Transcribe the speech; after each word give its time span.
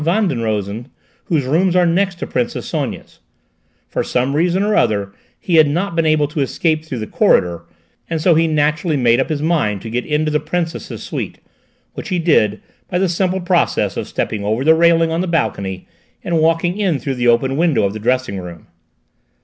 Van 0.03 0.27
den 0.27 0.41
Rosen, 0.41 0.87
whose 1.25 1.45
rooms 1.45 1.75
are 1.75 1.85
next 1.85 2.15
to 2.15 2.25
Princess 2.25 2.65
Sonia's: 2.65 3.19
for 3.87 4.03
some 4.03 4.35
reason 4.35 4.63
or 4.63 4.75
other 4.75 5.13
he 5.39 5.57
had 5.57 5.67
not 5.67 5.95
been 5.95 6.07
able 6.07 6.27
to 6.27 6.39
escape 6.39 6.83
through 6.83 6.97
the 6.97 7.05
corridor, 7.05 7.65
and 8.09 8.19
so 8.19 8.33
he 8.33 8.47
naturally 8.47 8.97
made 8.97 9.19
up 9.19 9.29
his 9.29 9.43
mind 9.43 9.79
to 9.79 9.91
get 9.91 10.03
into 10.03 10.31
the 10.31 10.39
Princess's 10.39 11.03
suite, 11.03 11.37
which 11.93 12.09
he 12.09 12.17
did 12.17 12.61
by 12.89 12.97
the 12.97 13.07
simple 13.07 13.41
process 13.41 13.95
of 13.95 14.07
stepping 14.07 14.43
over 14.43 14.63
the 14.63 14.73
railing 14.73 15.11
on 15.11 15.21
the 15.21 15.27
balcony 15.27 15.85
and 16.23 16.39
walking 16.39 16.79
in 16.79 16.97
through 16.97 17.13
the 17.13 17.27
open 17.27 17.55
window 17.55 17.83
of 17.83 17.93
the 17.93 17.99
dressing 17.99 18.39
room." 18.39 18.65